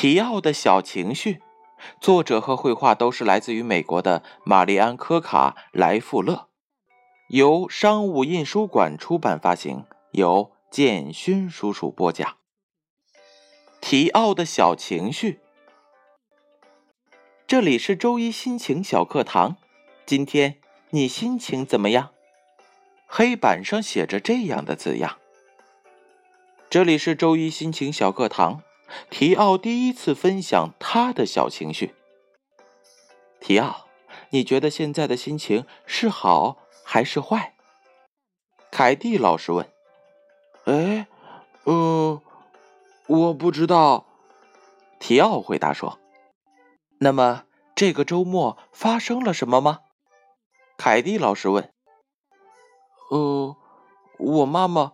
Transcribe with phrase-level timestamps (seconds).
[0.00, 1.42] 提奥的小情绪，
[2.00, 6.48] 作者和绘画都是来自于美国的玛丽安·科卡莱富勒，
[7.28, 12.38] 由商务印书馆出版发行，由建勋叔叔播讲。
[13.82, 15.40] 提奥的小情绪，
[17.46, 19.58] 这里是周一心情小课堂。
[20.06, 22.08] 今天你心情怎么样？
[23.06, 25.18] 黑板上写着这样的字样。
[26.70, 28.62] 这里是周一心情小课堂。
[29.10, 31.94] 提奥第一次分享他的小情绪。
[33.40, 33.86] 提奥，
[34.30, 37.54] 你觉得现在的心情是好还是坏？
[38.70, 39.68] 凯蒂老师问。
[40.64, 41.06] 哎，
[41.64, 42.20] 呃，
[43.06, 44.06] 我不知道。
[44.98, 45.98] 提奥回答说。
[46.98, 49.80] 那么这个周末发生了什么吗？
[50.76, 51.72] 凯蒂老师问。
[53.10, 53.56] 呃，
[54.18, 54.92] 我妈妈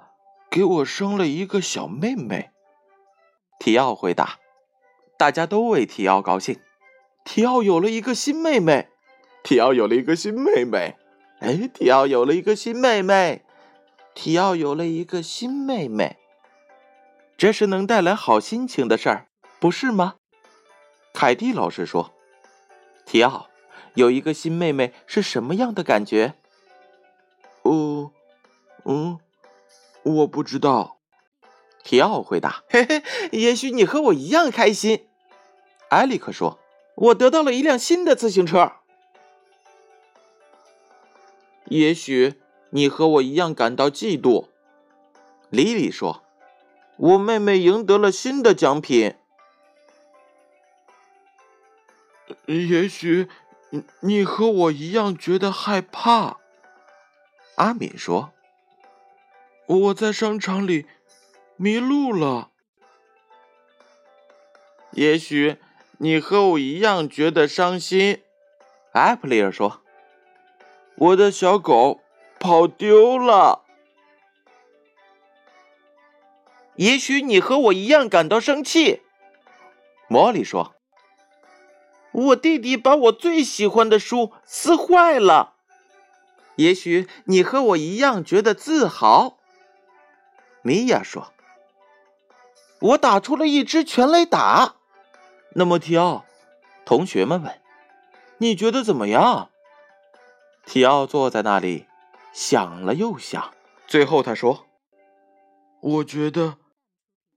[0.49, 2.51] 给我生了一个小妹妹。
[3.59, 4.39] 提奥回答
[5.19, 6.61] ：“大家都为提奥高兴。
[7.25, 8.89] 提奥有了一个新妹妹，
[9.43, 10.97] 提奥有了一个新妹妹。
[11.41, 13.45] 哎，提奥有了一个新妹妹，
[14.15, 16.17] 提奥有了一个新妹妹。
[17.37, 19.27] 这是能带来好心情的事儿，
[19.59, 20.17] 不是吗？”
[21.13, 22.15] 凯蒂老师说
[23.05, 23.49] ：“提奥
[23.95, 26.35] 有一个新妹妹是什么样的感觉
[27.63, 28.13] ？”“哦，
[28.85, 29.19] 嗯，
[30.03, 30.96] 我不知道。”
[31.87, 35.07] 提奥回答：“嘿嘿，也许你和我一样开心。”
[35.91, 36.59] 埃里克说
[36.97, 38.73] ：“我得到了一辆新的自行车。”
[41.67, 42.35] 也许
[42.71, 44.49] 你和我一样感到嫉妒。”
[45.49, 46.25] 莉莉说
[46.99, 49.15] ：“我妹妹赢得了新的奖品。”
[52.47, 53.29] 也许
[54.01, 56.39] 你和我一样觉得害怕。”
[57.55, 58.33] 阿敏说
[59.69, 60.87] ：“我在商场里。”
[61.59, 62.51] 迷路了。
[64.91, 65.57] 也许
[65.99, 68.23] 你和我一样觉得伤心。
[68.93, 69.81] 艾普利尔说
[70.97, 72.03] ：“我的小狗
[72.39, 73.63] 跑丢了。”
[76.77, 79.01] 也许你和我一样感到生气。
[80.11, 80.75] 茉莉说
[82.13, 85.55] ：“我弟弟把我最喜欢的书撕坏了。”
[86.57, 89.39] 也许你和我一样觉得自豪。
[90.63, 91.33] 米娅说。
[92.81, 94.77] 我打出了一只全垒打。
[95.55, 96.27] 那么，提奥，
[96.85, 97.61] 同学们问
[98.39, 99.51] ：“你觉得怎么样？”
[100.67, 101.87] 提奥坐在那里，
[102.33, 103.55] 想了又想，
[103.87, 104.67] 最后他说
[105.81, 106.59] ：“我觉得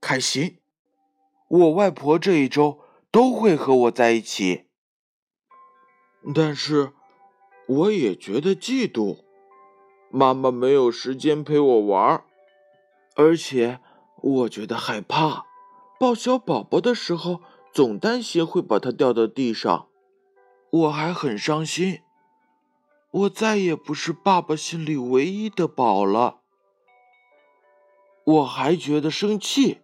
[0.02, 0.60] 开心。
[1.48, 4.68] 我外婆这一周都会和我在一起，
[6.36, 6.92] 但是
[7.68, 9.24] 我也觉得嫉妒。
[10.12, 12.26] 妈妈没有时间陪我玩，
[13.16, 13.80] 而且……”
[14.22, 15.46] 我觉得害怕，
[16.00, 17.42] 抱小宝宝的时候
[17.72, 19.88] 总担心会把它掉到地上。
[20.72, 22.02] 我还很伤心，
[23.12, 26.38] 我再也不是爸爸心里唯一的宝了。
[28.24, 29.80] 我还觉得生气，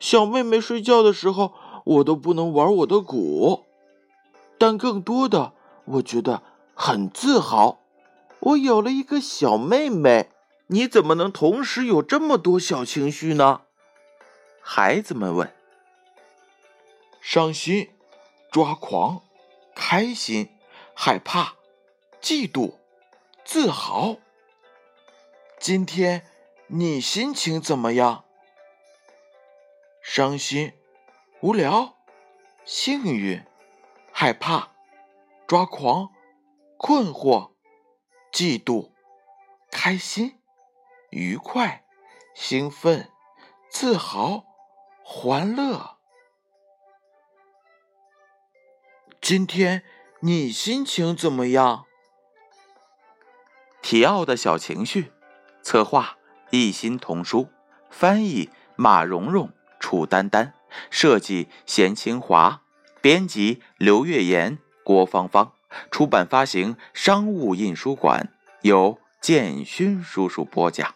[0.00, 1.52] 小妹妹睡觉的时候
[1.84, 3.64] 我都不能玩我的鼓。
[4.58, 5.52] 但更多的，
[5.84, 6.42] 我觉得
[6.74, 7.78] 很自豪，
[8.40, 10.30] 我有了一个小妹妹。
[10.68, 13.60] 你怎么能同时有这么多小情绪呢？
[14.68, 15.54] 孩子们问
[17.22, 17.94] ：“伤心、
[18.50, 19.22] 抓狂、
[19.76, 20.58] 开心、
[20.92, 21.54] 害怕、
[22.20, 22.74] 嫉妒、
[23.44, 24.16] 自豪。
[25.60, 26.26] 今天
[26.66, 28.24] 你心情怎么样？
[30.02, 30.72] 伤心、
[31.40, 31.96] 无聊、
[32.64, 33.40] 幸运、
[34.10, 34.72] 害怕、
[35.46, 36.10] 抓狂、
[36.76, 37.52] 困惑、
[38.32, 38.90] 嫉妒、
[39.70, 40.40] 开心、
[41.10, 41.84] 愉快、
[42.34, 43.08] 兴奋、
[43.70, 44.44] 自豪。”
[45.08, 45.98] 欢乐。
[49.20, 49.84] 今天
[50.18, 51.84] 你心情怎么样？
[53.80, 55.12] 提奥的小情绪，
[55.62, 56.18] 策划
[56.50, 57.48] 一心童书，
[57.88, 60.54] 翻译马蓉蓉、楚丹丹，
[60.90, 62.62] 设计贤清华，
[63.00, 65.52] 编辑刘月岩、郭芳芳，
[65.92, 68.32] 出版发行商务印书馆，
[68.62, 70.92] 由建勋叔叔播讲。